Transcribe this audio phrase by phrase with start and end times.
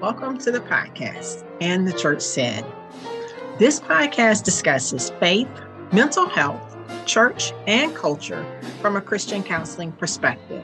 [0.00, 2.66] Welcome to the podcast and the church said.
[3.58, 5.48] This podcast discusses faith,
[5.90, 6.76] mental health,
[7.06, 8.44] church, and culture
[8.82, 10.62] from a Christian counseling perspective.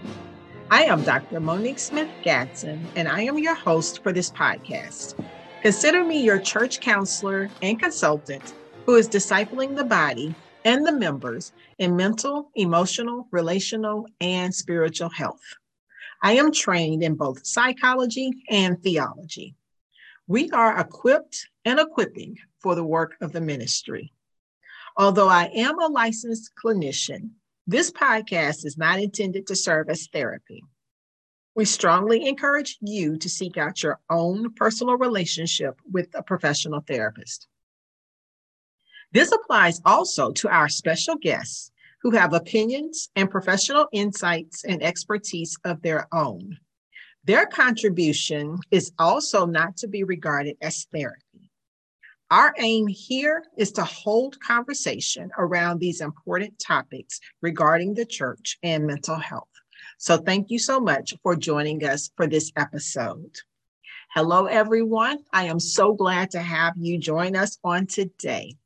[0.71, 1.41] I am Dr.
[1.41, 5.15] Monique Smith Gadsden, and I am your host for this podcast.
[5.63, 8.53] Consider me your church counselor and consultant
[8.85, 10.35] who is discipling the body
[10.67, 15.57] and the members in mental, emotional, relational, and spiritual health.
[16.23, 19.57] I am trained in both psychology and theology.
[20.29, 24.13] We are equipped and equipping for the work of the ministry.
[24.97, 27.31] Although I am a licensed clinician,
[27.67, 30.63] this podcast is not intended to serve as therapy.
[31.57, 37.49] We strongly encourage you to seek out your own personal relationship with a professional therapist.
[39.11, 41.72] This applies also to our special guests
[42.03, 46.59] who have opinions and professional insights and expertise of their own.
[47.25, 51.51] Their contribution is also not to be regarded as therapy.
[52.33, 58.87] Our aim here is to hold conversation around these important topics regarding the church and
[58.87, 59.49] mental health.
[59.99, 63.37] So, thank you so much for joining us for this episode.
[64.15, 65.19] Hello, everyone.
[65.33, 68.57] I am so glad to have you join us on today.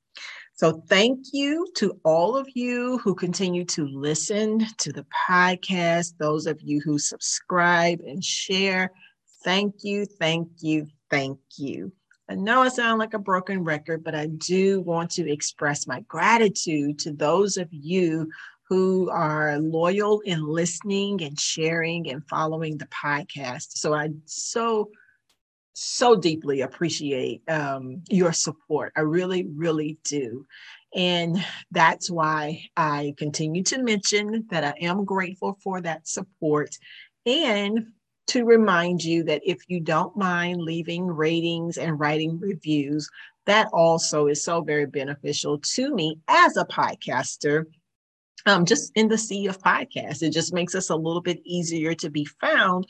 [0.56, 6.46] So, thank you to all of you who continue to listen to the podcast, those
[6.46, 8.90] of you who subscribe and share.
[9.44, 11.92] Thank you, thank you, thank you.
[12.30, 16.00] I know I sound like a broken record, but I do want to express my
[16.08, 18.30] gratitude to those of you
[18.66, 23.76] who are loyal in listening and sharing and following the podcast.
[23.76, 24.90] So I so
[25.78, 28.94] so deeply appreciate um, your support.
[28.96, 30.46] I really, really do.
[30.94, 36.74] And that's why I continue to mention that I am grateful for that support
[37.26, 37.88] and
[38.28, 43.10] to remind you that if you don't mind leaving ratings and writing reviews,
[43.44, 47.66] that also is so very beneficial to me as a podcaster.
[48.46, 51.94] Um, just in the sea of podcasts, it just makes us a little bit easier
[51.96, 52.86] to be found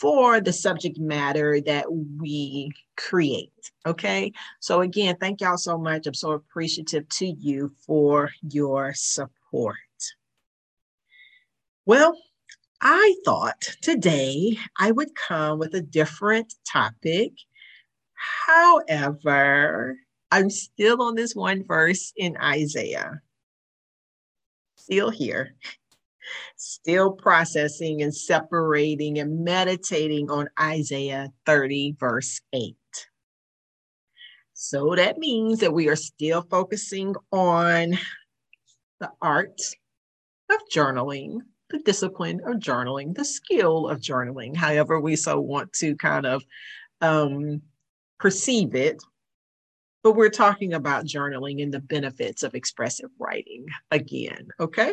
[0.00, 3.52] for the subject matter that we create.
[3.86, 4.32] Okay.
[4.60, 6.06] So, again, thank y'all so much.
[6.06, 9.76] I'm so appreciative to you for your support.
[11.86, 12.16] Well,
[12.80, 17.32] I thought today I would come with a different topic.
[18.46, 19.96] However,
[20.30, 23.20] I'm still on this one verse in Isaiah.
[24.76, 25.54] Still here
[26.56, 32.76] still processing and separating and meditating on Isaiah 30, verse 8.
[34.54, 37.98] So that means that we are still focusing on
[39.00, 39.60] the art
[40.50, 41.40] of journaling,
[41.70, 46.42] the discipline of journaling, the skill of journaling, however we so want to kind of
[47.00, 47.62] um,
[48.18, 49.02] perceive it.
[50.02, 54.92] But we're talking about journaling and the benefits of expressive writing again, okay?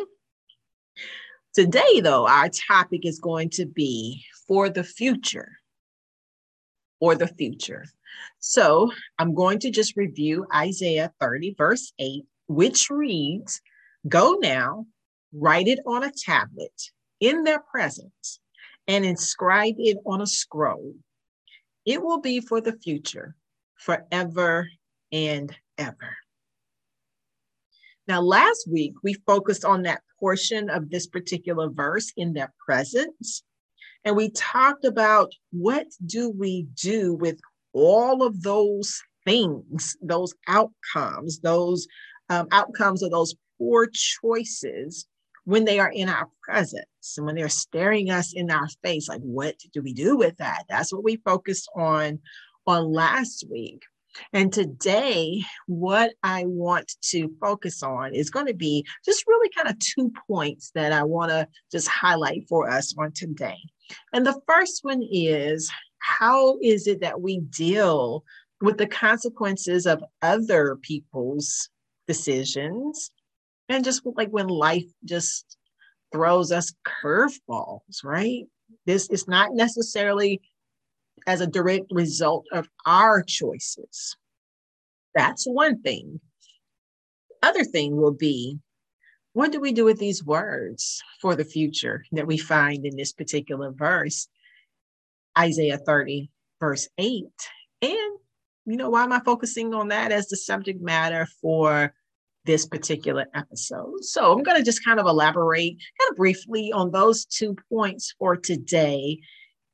[1.54, 5.52] Today, though, our topic is going to be for the future.
[6.98, 7.84] For the future.
[8.38, 13.60] So I'm going to just review Isaiah 30, verse 8, which reads
[14.08, 14.86] Go now,
[15.34, 16.72] write it on a tablet
[17.20, 18.40] in their presence,
[18.88, 20.94] and inscribe it on a scroll.
[21.84, 23.34] It will be for the future,
[23.76, 24.70] forever
[25.12, 26.16] and ever.
[28.08, 33.42] Now, last week we focused on that portion of this particular verse in their presence.
[34.04, 37.40] And we talked about what do we do with
[37.72, 41.86] all of those things, those outcomes, those
[42.28, 45.06] um, outcomes of those poor choices
[45.44, 49.20] when they are in our presence and when they're staring us in our face like
[49.20, 52.18] what do we do with that that's what we focused on
[52.66, 53.82] on last week
[54.32, 59.68] and today, what I want to focus on is going to be just really kind
[59.68, 63.58] of two points that I want to just highlight for us on today.
[64.12, 68.24] And the first one is how is it that we deal
[68.60, 71.68] with the consequences of other people's
[72.06, 73.10] decisions?
[73.68, 75.56] And just like when life just
[76.12, 78.44] throws us curveballs, right?
[78.86, 80.40] This is not necessarily
[81.26, 84.16] as a direct result of our choices.
[85.14, 86.20] That's one thing.
[87.42, 88.58] Other thing will be
[89.34, 93.12] what do we do with these words for the future that we find in this
[93.12, 94.28] particular verse,
[95.38, 96.30] Isaiah 30,
[96.60, 97.24] verse 8?
[97.80, 98.18] And,
[98.66, 101.94] you know, why am I focusing on that as the subject matter for
[102.44, 104.04] this particular episode?
[104.04, 108.14] So I'm going to just kind of elaborate kind of briefly on those two points
[108.18, 109.18] for today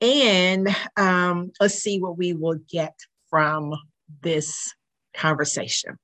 [0.00, 2.94] And um, let's see what we will get
[3.30, 3.74] from
[4.22, 4.74] this
[5.14, 5.98] conversation.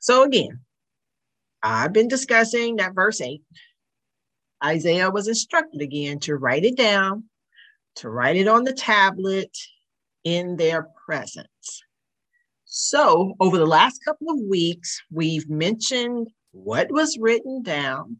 [0.00, 0.60] So, again,
[1.62, 3.40] I've been discussing that verse 8.
[4.64, 7.24] Isaiah was instructed again to write it down,
[7.96, 9.56] to write it on the tablet
[10.24, 11.82] in their presence.
[12.64, 18.18] So, over the last couple of weeks, we've mentioned what was written down.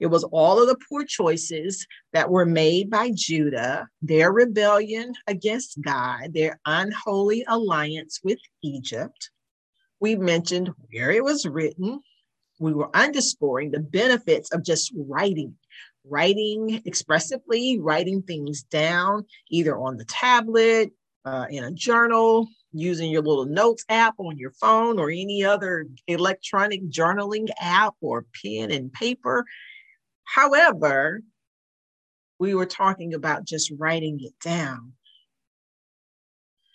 [0.00, 5.80] It was all of the poor choices that were made by Judah, their rebellion against
[5.80, 9.30] God, their unholy alliance with Egypt.
[10.00, 12.00] We mentioned where it was written.
[12.60, 15.56] We were underscoring the benefits of just writing,
[16.04, 20.92] writing expressively, writing things down either on the tablet,
[21.24, 25.86] uh, in a journal, using your little notes app on your phone or any other
[26.06, 29.44] electronic journaling app or pen and paper.
[30.24, 31.22] However,
[32.38, 34.92] we were talking about just writing it down.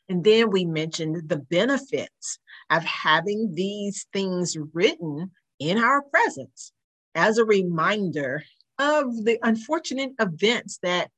[0.07, 6.71] And then we mentioned the benefits of having these things written in our presence
[7.13, 8.43] as a reminder
[8.79, 11.11] of the unfortunate events that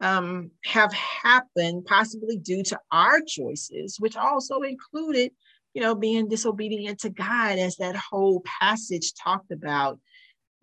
[0.00, 5.32] um, have happened, possibly due to our choices, which also included,
[5.74, 9.98] you know, being disobedient to God, as that whole passage talked about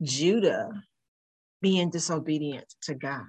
[0.02, 0.72] Judah
[1.66, 3.26] being disobedient to God.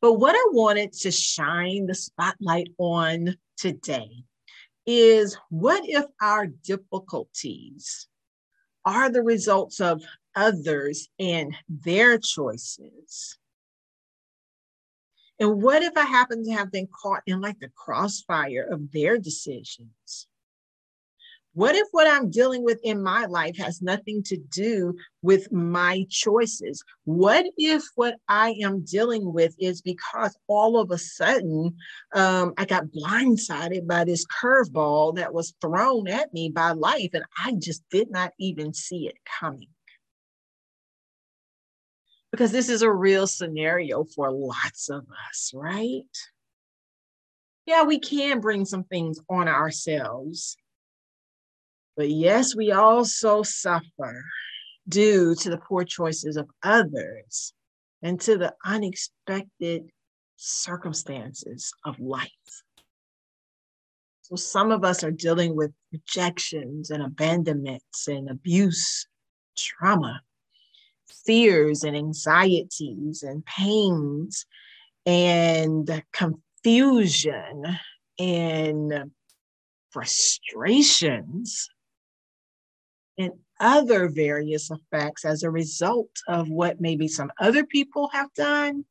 [0.00, 4.22] But what I wanted to shine the spotlight on today
[4.86, 8.06] is what if our difficulties
[8.84, 10.04] are the results of
[10.36, 13.36] others and their choices?
[15.40, 19.18] And what if I happen to have been caught in like the crossfire of their
[19.18, 20.28] decisions?
[21.54, 26.04] What if what I'm dealing with in my life has nothing to do with my
[26.10, 26.82] choices?
[27.04, 31.76] What if what I am dealing with is because all of a sudden
[32.14, 37.24] um, I got blindsided by this curveball that was thrown at me by life and
[37.44, 39.68] I just did not even see it coming?
[42.34, 46.02] because this is a real scenario for lots of us, right?
[47.64, 50.56] Yeah, we can bring some things on ourselves.
[51.96, 54.24] But yes, we also suffer
[54.88, 57.52] due to the poor choices of others
[58.02, 59.84] and to the unexpected
[60.36, 62.30] circumstances of life.
[64.22, 69.06] So some of us are dealing with rejections and abandonments and abuse,
[69.56, 70.20] trauma
[71.24, 74.46] fears and anxieties and pains
[75.06, 77.64] and confusion
[78.18, 79.10] and
[79.90, 81.68] frustrations
[83.18, 88.84] and other various effects as a result of what maybe some other people have done,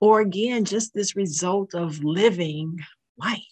[0.00, 2.78] or again, just this result of living
[3.16, 3.42] life.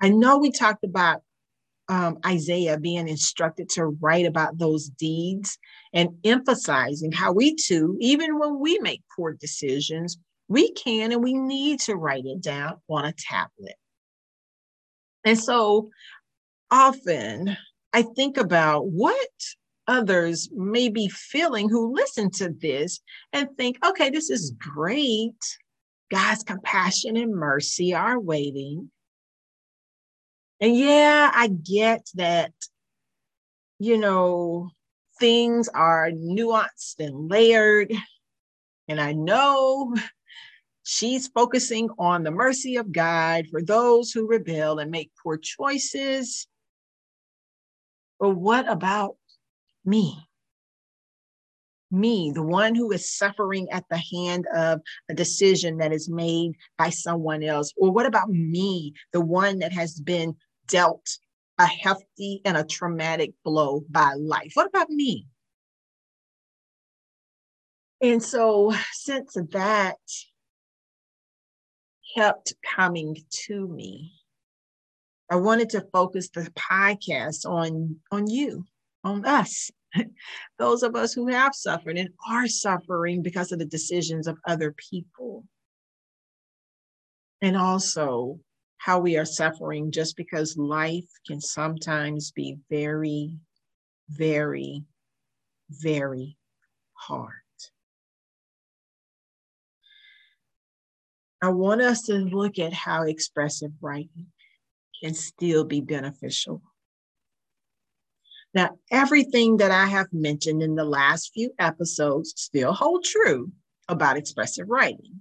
[0.00, 1.22] I know we talked about
[1.88, 5.58] um, Isaiah being instructed to write about those deeds
[5.92, 11.34] and emphasizing how we too, even when we make poor decisions, we can and we
[11.34, 13.76] need to write it down on a tablet.
[15.24, 15.90] And so
[16.70, 17.56] often
[17.92, 19.28] I think about what
[19.86, 23.00] others may be feeling who listen to this
[23.32, 25.58] and think, okay, this is great.
[26.10, 28.90] God's compassion and mercy are waiting.
[30.60, 32.52] And yeah, I get that,
[33.78, 34.70] you know,
[35.18, 37.92] things are nuanced and layered.
[38.88, 39.94] And I know
[40.82, 46.46] she's focusing on the mercy of God for those who rebel and make poor choices.
[48.18, 49.16] But what about
[49.84, 50.18] me?
[51.90, 56.52] Me, the one who is suffering at the hand of a decision that is made
[56.76, 57.72] by someone else?
[57.76, 61.18] Or what about me, the one that has been dealt
[61.58, 64.52] a hefty and a traumatic blow by life.
[64.54, 65.26] What about me?
[68.00, 69.96] And so, since that
[72.14, 74.12] kept coming to me,
[75.30, 78.64] I wanted to focus the podcast on, on you,
[79.04, 79.70] on us,
[80.58, 84.74] those of us who have suffered and are suffering because of the decisions of other
[84.90, 85.44] people.
[87.42, 88.40] And also
[88.78, 93.36] how we are suffering just because life can sometimes be very,
[94.08, 94.84] very,
[95.68, 96.38] very
[96.94, 97.32] hard.
[101.40, 104.26] I want us to look at how expressive writing
[105.02, 106.62] can still be beneficial.
[108.54, 113.52] Now, everything that I have mentioned in the last few episodes still hold true
[113.88, 115.20] about expressive writing.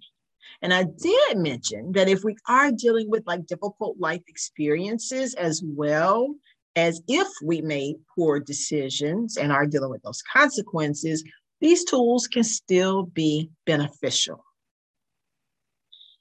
[0.61, 5.61] And I did mention that if we are dealing with like difficult life experiences as
[5.63, 6.33] well
[6.75, 11.23] as if we made poor decisions and are dealing with those consequences,
[11.59, 14.43] these tools can still be beneficial.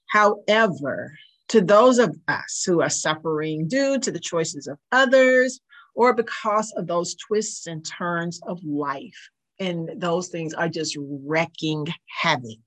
[0.09, 1.19] However,
[1.49, 5.61] to those of us who are suffering due to the choices of others
[5.95, 11.87] or because of those twists and turns of life, and those things are just wrecking
[12.21, 12.59] havoc.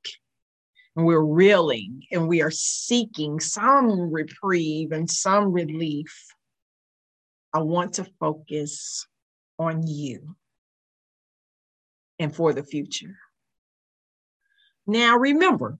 [0.95, 6.27] And we're reeling and we are seeking some reprieve and some relief.
[7.53, 9.07] I want to focus
[9.59, 10.35] on you
[12.17, 13.17] and for the future.
[14.87, 15.77] Now, remember,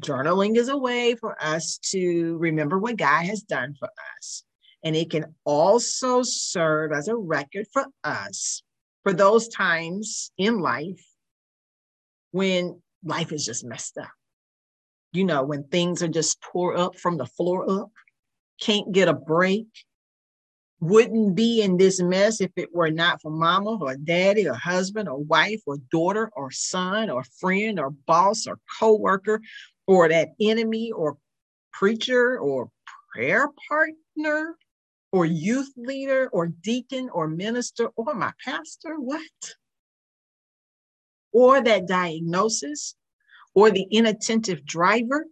[0.00, 3.88] journaling is a way for us to remember what God has done for
[4.18, 4.44] us.
[4.82, 8.62] And it can also serve as a record for us
[9.02, 11.04] for those times in life
[12.30, 14.10] when life is just messed up.
[15.12, 17.90] You know, when things are just tore up from the floor up,
[18.60, 19.66] can't get a break,
[20.80, 25.08] wouldn't be in this mess if it were not for mama or daddy or husband
[25.08, 29.40] or wife or daughter or son or friend or boss or coworker
[29.86, 31.16] or that enemy or
[31.72, 32.70] preacher or
[33.12, 34.56] prayer partner
[35.12, 38.96] or youth leader or deacon or minister or my pastor?
[38.98, 39.20] What?
[41.32, 42.94] Or that diagnosis
[43.54, 45.24] or the inattentive driver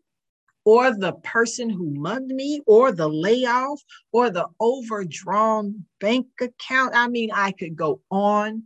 [0.64, 3.80] or the person who mugged me or the layoff
[4.12, 6.94] or the overdrawn bank account.
[6.94, 8.64] I mean, I could go on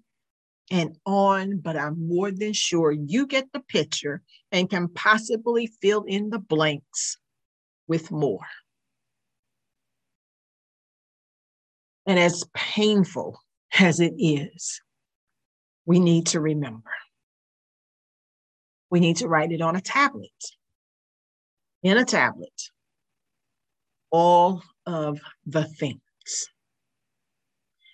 [0.70, 6.04] and on, but I'm more than sure you get the picture and can possibly fill
[6.04, 7.18] in the blanks
[7.86, 8.46] with more.
[12.06, 13.40] And as painful
[13.78, 14.80] as it is,
[15.84, 16.90] we need to remember.
[18.90, 20.30] We need to write it on a tablet,
[21.82, 22.70] in a tablet,
[24.10, 26.00] all of the things.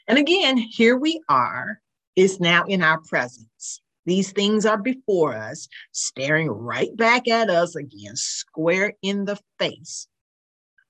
[0.07, 1.81] And again, here we are,
[2.17, 3.81] is now in our presence.
[4.07, 10.07] These things are before us, staring right back at us again, square in the face.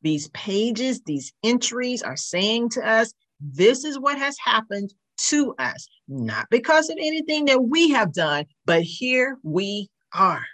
[0.02, 5.86] These pages, these entries are saying to us, this is what has happened to us,
[6.08, 10.44] not because of anything that we have done, but here we are.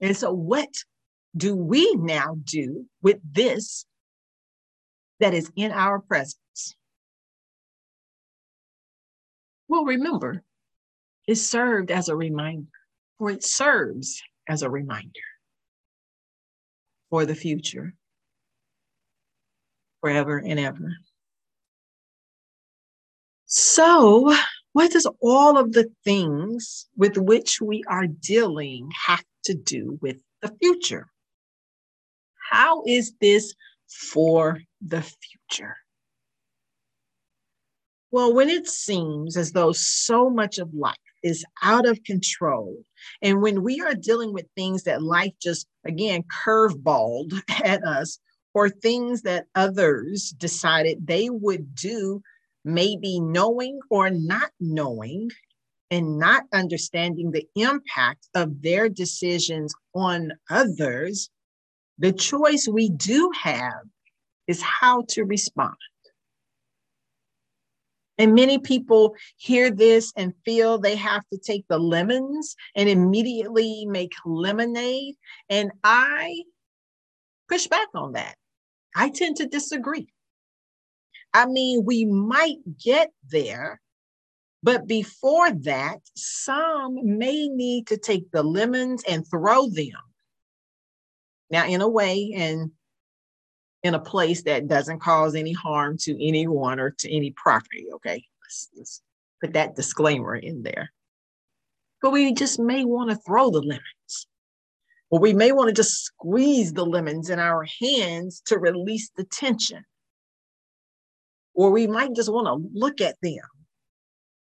[0.00, 0.68] And so, what
[1.36, 3.84] do we now do with this
[5.20, 6.76] that is in our presence?
[9.68, 10.42] Well, remember,
[11.26, 12.70] it served as a reminder,
[13.18, 15.10] or it serves as a reminder
[17.10, 17.94] for the future,
[20.00, 20.92] forever and ever.
[23.46, 24.34] So,
[24.72, 30.18] what does all of the things with which we are dealing have to do with
[30.40, 31.08] the future?
[32.50, 33.54] How is this
[33.88, 35.76] for the future?
[38.10, 42.76] Well, when it seems as though so much of life is out of control,
[43.20, 48.18] and when we are dealing with things that life just, again, curveballed at us,
[48.54, 52.22] or things that others decided they would do,
[52.64, 55.30] maybe knowing or not knowing,
[55.90, 61.30] and not understanding the impact of their decisions on others,
[61.98, 63.82] the choice we do have
[64.46, 65.76] is how to respond.
[68.18, 73.86] And many people hear this and feel they have to take the lemons and immediately
[73.86, 75.14] make lemonade.
[75.48, 76.42] And I
[77.48, 78.34] push back on that.
[78.96, 80.08] I tend to disagree.
[81.32, 83.80] I mean, we might get there,
[84.62, 89.92] but before that, some may need to take the lemons and throw them.
[91.50, 92.72] Now, in a way, and
[93.82, 97.86] in a place that doesn't cause any harm to anyone or to any property.
[97.94, 99.02] Okay, let's, let's
[99.40, 100.90] put that disclaimer in there.
[102.02, 104.26] But we just may want to throw the lemons,
[105.10, 109.24] or we may want to just squeeze the lemons in our hands to release the
[109.24, 109.84] tension.
[111.54, 113.38] Or we might just want to look at them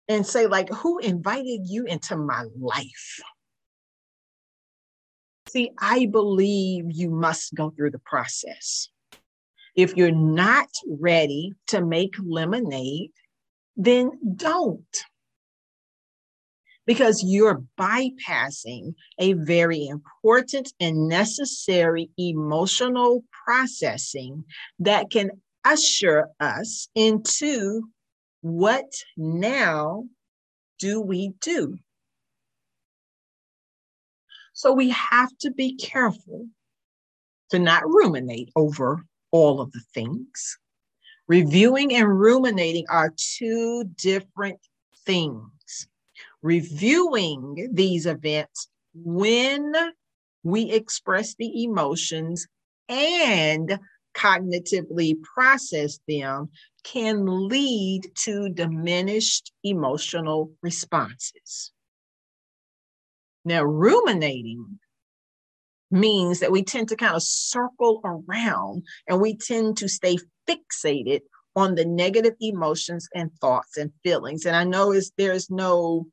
[0.08, 3.20] and say, like, who invited you into my life?
[5.48, 8.88] See, I believe you must go through the process.
[9.74, 13.12] If you're not ready to make lemonade,
[13.76, 14.84] then don't.
[16.86, 24.44] Because you're bypassing a very important and necessary emotional processing
[24.78, 25.30] that can
[25.64, 27.88] usher us into
[28.46, 30.04] what now
[30.78, 31.76] do we do?
[34.52, 36.46] So we have to be careful
[37.50, 40.58] to not ruminate over all of the things.
[41.26, 44.60] Reviewing and ruminating are two different
[45.04, 45.88] things.
[46.40, 49.74] Reviewing these events when
[50.44, 52.46] we express the emotions
[52.88, 53.76] and
[54.16, 56.48] cognitively process them
[56.84, 61.72] can lead to diminished emotional responses.
[63.44, 64.78] Now, ruminating
[65.90, 70.16] means that we tend to kind of circle around and we tend to stay
[70.48, 71.20] fixated
[71.54, 74.44] on the negative emotions and thoughts and feelings.
[74.44, 76.06] And I know there's no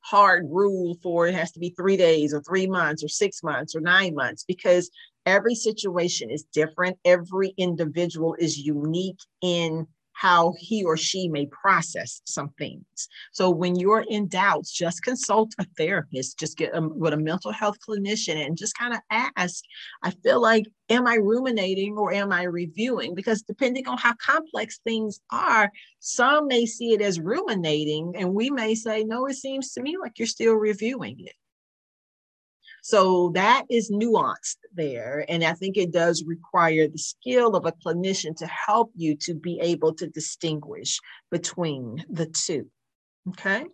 [0.00, 3.74] hard rule for it has to be three days or three months or six months
[3.74, 4.90] or nine months because
[5.26, 6.96] every situation is different.
[7.04, 12.86] Every individual is unique in how he or she may process some things.
[13.32, 17.52] So when you're in doubts, just consult a therapist, just get a, with a mental
[17.52, 19.62] health clinician and just kind of ask,
[20.02, 23.14] I feel like, am I ruminating or am I reviewing?
[23.14, 28.48] Because depending on how complex things are, some may see it as ruminating and we
[28.48, 31.34] may say, no, it seems to me like you're still reviewing it.
[32.86, 35.24] So that is nuanced there.
[35.28, 39.34] And I think it does require the skill of a clinician to help you to
[39.34, 41.00] be able to distinguish
[41.32, 42.70] between the two.
[43.30, 43.64] Okay.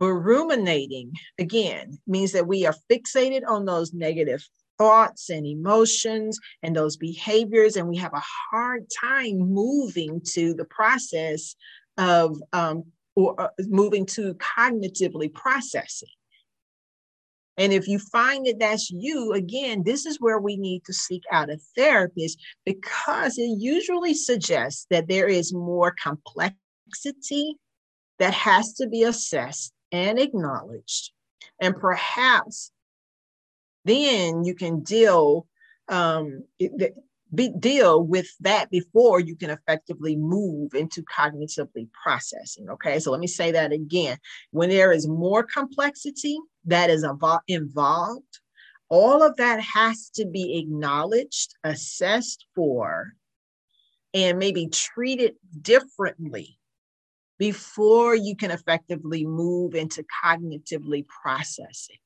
[0.00, 4.44] But ruminating, again, means that we are fixated on those negative
[4.76, 10.64] thoughts and emotions and those behaviors, and we have a hard time moving to the
[10.64, 11.54] process
[11.96, 16.08] of um, or uh, moving to cognitively processing.
[17.58, 21.22] And if you find that that's you, again, this is where we need to seek
[21.30, 27.56] out a therapist because it usually suggests that there is more complexity
[28.18, 31.12] that has to be assessed and acknowledged.
[31.60, 32.72] And perhaps
[33.84, 35.46] then you can deal
[35.88, 36.44] um,
[37.58, 42.68] deal with that before you can effectively move into cognitively processing.
[42.70, 44.18] Okay, so let me say that again.
[44.50, 47.04] When there is more complexity that is
[47.48, 48.38] involved,
[48.88, 53.14] all of that has to be acknowledged, assessed for,
[54.12, 56.58] and maybe treated differently
[57.38, 61.96] before you can effectively move into cognitively processing.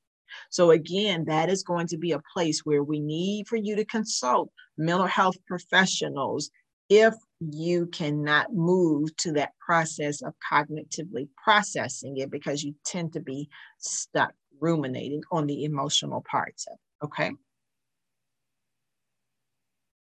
[0.49, 3.85] So, again, that is going to be a place where we need for you to
[3.85, 6.49] consult mental health professionals
[6.89, 13.19] if you cannot move to that process of cognitively processing it because you tend to
[13.19, 17.05] be stuck ruminating on the emotional parts of it.
[17.05, 17.31] Okay.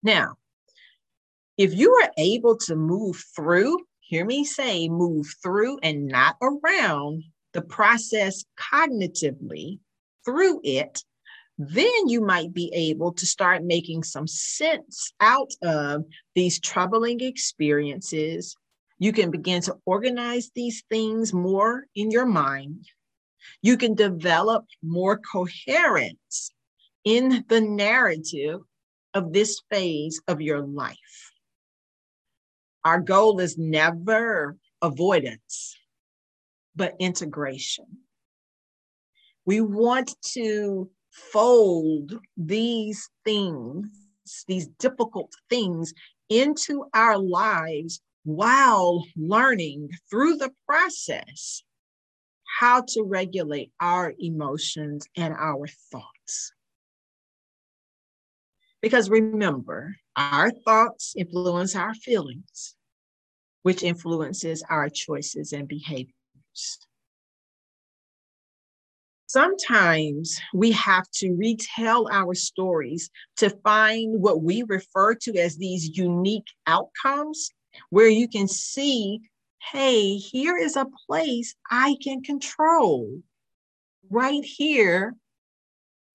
[0.03, 0.37] Now,
[1.57, 7.23] if you are able to move through, hear me say, move through and not around
[7.53, 9.79] the process cognitively,
[10.27, 11.01] through it,
[11.57, 16.03] then you might be able to start making some sense out of
[16.35, 18.55] these troubling experiences.
[18.99, 22.85] You can begin to organize these things more in your mind.
[23.61, 26.51] You can develop more coherence
[27.05, 28.59] in the narrative
[29.13, 31.31] of this phase of your life.
[32.83, 35.77] Our goal is never avoidance,
[36.75, 37.85] but integration.
[39.47, 43.87] We want to fold these things,
[44.45, 45.93] these difficult things,
[46.27, 51.63] into our lives while learning through the process
[52.59, 56.51] how to regulate our emotions and our thoughts.
[58.81, 62.75] Because remember, our thoughts influence our feelings,
[63.61, 66.11] which influences our choices and behaviors
[69.27, 75.97] sometimes we have to retell our stories to find what we refer to as these
[75.97, 77.51] unique outcomes
[77.89, 79.19] where you can see
[79.71, 83.19] hey, here is a place I can control.
[84.09, 85.15] Right here,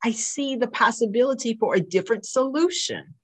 [0.02, 3.14] I see the possibility for a different solution.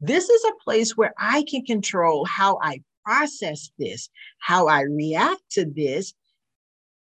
[0.00, 4.08] This is a place where I can control how I process this,
[4.40, 6.12] how I react to this,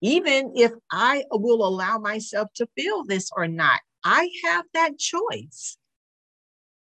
[0.02, 3.82] even if I will allow myself to feel this or not.
[4.04, 5.78] I have that choice.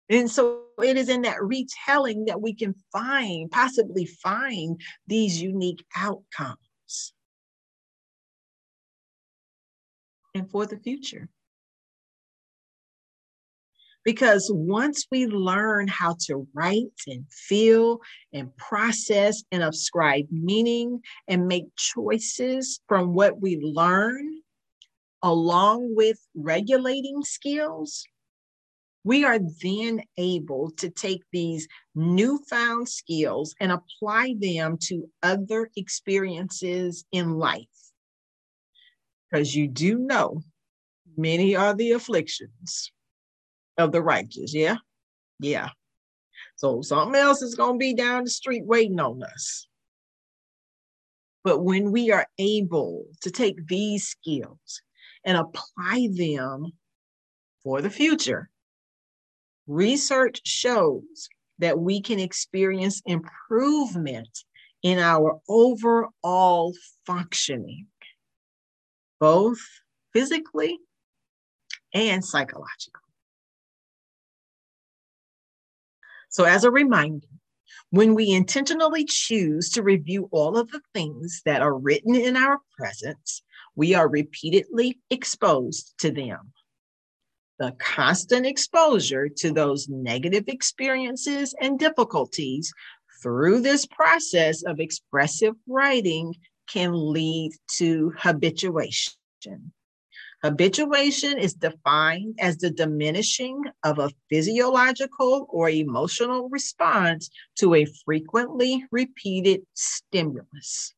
[0.08, 5.84] And so it is in that retelling that we can find, possibly find these unique
[5.96, 7.12] outcomes.
[10.34, 11.28] And for the future.
[14.06, 17.98] Because once we learn how to write and feel
[18.32, 24.42] and process and ascribe meaning and make choices from what we learn
[25.24, 28.04] along with regulating skills,
[29.02, 31.66] we are then able to take these
[31.96, 37.66] newfound skills and apply them to other experiences in life.
[39.28, 40.42] Because you do know
[41.16, 42.92] many are the afflictions
[43.78, 44.54] of the righteous.
[44.54, 44.76] Yeah.
[45.38, 45.70] Yeah.
[46.56, 49.68] So something else is going to be down the street waiting on us.
[51.44, 54.82] But when we are able to take these skills
[55.24, 56.72] and apply them
[57.62, 58.50] for the future,
[59.66, 64.44] research shows that we can experience improvement
[64.82, 66.74] in our overall
[67.06, 67.86] functioning,
[69.20, 69.58] both
[70.12, 70.78] physically
[71.94, 73.05] and psychologically.
[76.36, 77.28] So, as a reminder,
[77.88, 82.58] when we intentionally choose to review all of the things that are written in our
[82.76, 83.40] presence,
[83.74, 86.52] we are repeatedly exposed to them.
[87.58, 92.70] The constant exposure to those negative experiences and difficulties
[93.22, 96.34] through this process of expressive writing
[96.68, 99.72] can lead to habituation.
[100.46, 108.84] Habituation is defined as the diminishing of a physiological or emotional response to a frequently
[108.92, 110.94] repeated stimulus.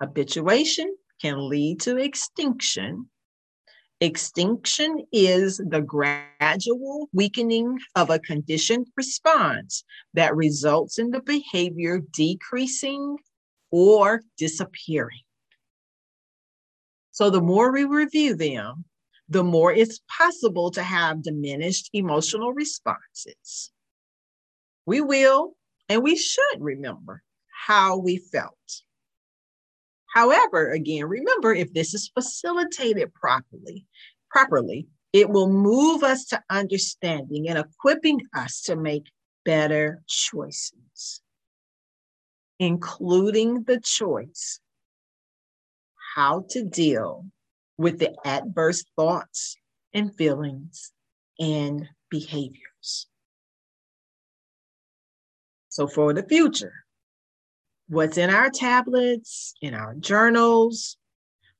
[0.00, 3.10] Habituation can lead to extinction.
[4.00, 9.82] Extinction is the gradual weakening of a conditioned response
[10.14, 13.16] that results in the behavior decreasing
[13.72, 15.25] or disappearing.
[17.16, 18.84] So the more we review them,
[19.30, 23.72] the more it's possible to have diminished emotional responses.
[24.84, 25.56] We will
[25.88, 27.22] and we should remember
[27.66, 28.82] how we felt.
[30.14, 33.86] However, again, remember if this is facilitated properly,
[34.28, 39.10] properly, it will move us to understanding and equipping us to make
[39.42, 41.22] better choices,
[42.58, 44.60] including the choice
[46.16, 47.26] how to deal
[47.76, 49.54] with the adverse thoughts
[49.92, 50.92] and feelings
[51.38, 53.06] and behaviors.
[55.68, 56.72] So, for the future,
[57.88, 60.96] what's in our tablets, in our journals,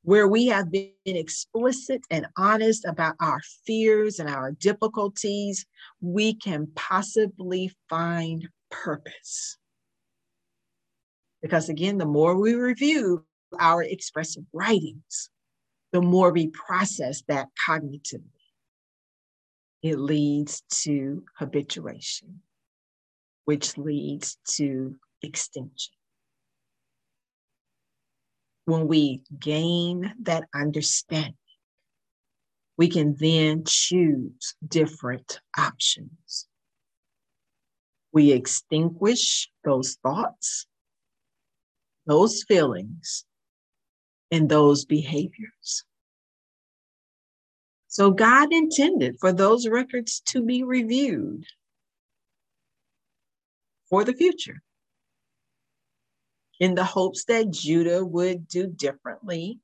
[0.04, 5.66] where we have been explicit and honest about our fears and our difficulties,
[6.00, 9.58] we can possibly find purpose.
[11.42, 13.26] Because again, the more we review
[13.60, 15.30] our expressive writings,
[15.92, 18.22] the more we process that cognitively,
[19.82, 22.40] it leads to habituation,
[23.44, 25.94] which leads to extinction.
[28.64, 31.34] When we gain that understanding,
[32.76, 36.46] we can then choose different options.
[38.12, 40.66] We extinguish those thoughts,
[42.06, 43.25] those feelings,
[44.30, 45.84] in those behaviors.
[47.88, 51.44] So God intended for those records to be reviewed
[53.88, 54.62] for the future
[56.60, 59.60] in the hopes that Judah would do differently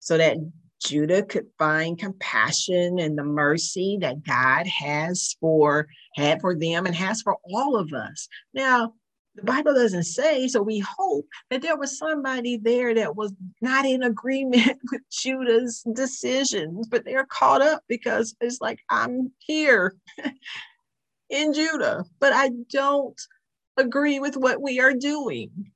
[0.00, 0.38] so that
[0.80, 6.94] Judah could find compassion and the mercy that God has for had for them and
[6.94, 8.28] has for all of us.
[8.54, 8.94] Now,
[9.40, 13.86] the Bible doesn't say, so we hope that there was somebody there that was not
[13.86, 19.94] in agreement with Judah's decisions, but they're caught up because it's like, I'm here
[21.30, 23.20] in Judah, but I don't
[23.76, 25.72] agree with what we are doing.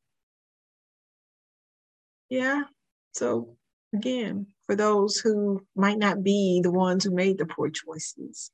[2.28, 2.64] Yeah.
[3.12, 3.56] So,
[3.94, 8.50] again, for those who might not be the ones who made the poor choices,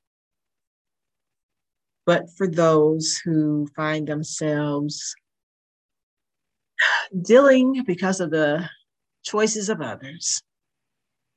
[2.10, 5.14] but for those who find themselves
[7.22, 8.68] dealing because of the
[9.22, 10.42] choices of others.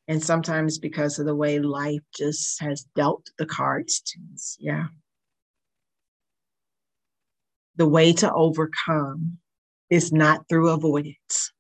[0.08, 4.58] And sometimes because of the way life just has dealt the cards to us.
[4.60, 4.88] Yeah.
[7.76, 9.38] The way to overcome
[9.92, 11.52] is not through avoidance,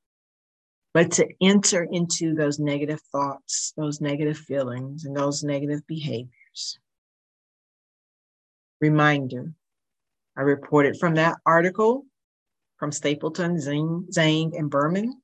[0.91, 6.79] but to enter into those negative thoughts, those negative feelings, and those negative behaviors
[8.83, 9.53] Reminder
[10.35, 12.05] I reported from that article
[12.75, 15.21] from Stapleton, Zing, Zhang, and Berman.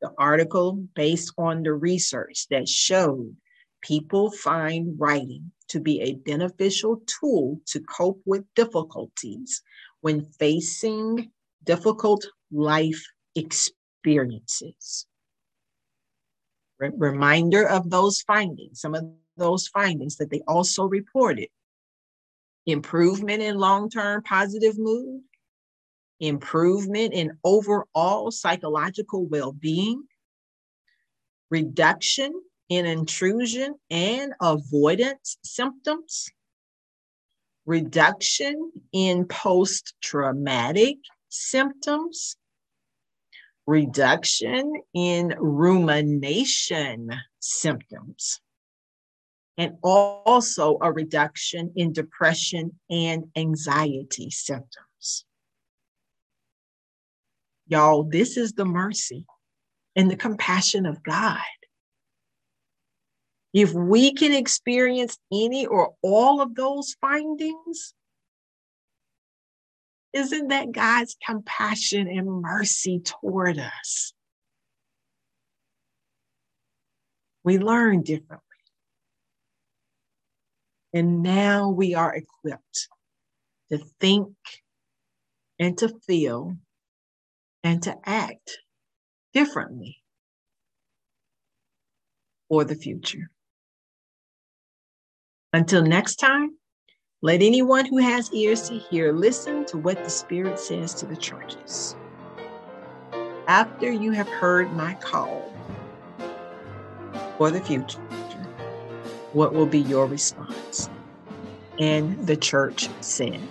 [0.00, 3.36] The article based on the research that showed
[3.82, 9.62] people find writing to be a beneficial tool to cope with difficulties
[10.02, 11.32] when facing
[11.64, 13.02] difficult life
[13.34, 15.08] experiences.
[16.78, 21.48] Reminder of those findings, some of those findings that they also reported
[22.66, 25.22] improvement in long term positive mood,
[26.20, 30.02] improvement in overall psychological well being,
[31.50, 32.32] reduction
[32.68, 36.28] in intrusion and avoidance symptoms,
[37.66, 42.36] reduction in post traumatic symptoms,
[43.66, 48.40] reduction in rumination symptoms,
[49.60, 55.26] and also a reduction in depression and anxiety symptoms.
[57.66, 59.26] Y'all, this is the mercy
[59.94, 61.36] and the compassion of God.
[63.52, 67.92] If we can experience any or all of those findings,
[70.14, 74.14] isn't that God's compassion and mercy toward us?
[77.44, 78.49] We learn differently.
[80.92, 82.88] And now we are equipped
[83.70, 84.34] to think
[85.58, 86.56] and to feel
[87.62, 88.58] and to act
[89.32, 90.02] differently
[92.48, 93.30] for the future.
[95.52, 96.56] Until next time,
[97.22, 101.16] let anyone who has ears to hear listen to what the Spirit says to the
[101.16, 101.94] churches.
[103.46, 105.52] After you have heard my call
[107.36, 108.00] for the future,
[109.32, 110.88] what will be your response?
[111.78, 113.48] And the church said,